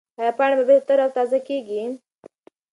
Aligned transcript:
ایا 0.19 0.31
پاڼه 0.37 0.63
بېرته 0.69 0.85
تر 0.87 0.97
او 1.03 1.09
تازه 1.17 1.39
کېږي؟ 1.47 1.81